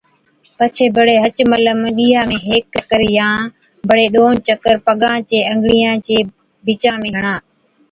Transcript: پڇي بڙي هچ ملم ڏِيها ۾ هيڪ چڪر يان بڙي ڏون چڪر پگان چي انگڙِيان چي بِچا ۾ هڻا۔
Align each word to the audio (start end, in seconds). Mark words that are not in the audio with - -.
پڇي 0.57 0.85
بڙي 0.95 1.15
هچ 1.23 1.37
ملم 1.51 1.79
ڏِيها 1.97 2.21
۾ 2.31 2.37
هيڪ 2.47 2.63
چڪر 2.73 3.01
يان 3.17 3.37
بڙي 3.89 4.07
ڏون 4.15 4.33
چڪر 4.47 4.75
پگان 4.87 5.17
چي 5.29 5.37
انگڙِيان 5.51 5.95
چي 6.05 6.15
بِچا 6.65 6.93
۾ 7.03 7.09
هڻا۔ 7.17 7.35